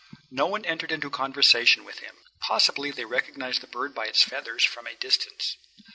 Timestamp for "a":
4.87-4.95